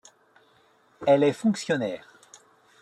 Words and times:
Elle 1.05 1.21
est 1.23 1.31
fonctionnaire. 1.31 2.15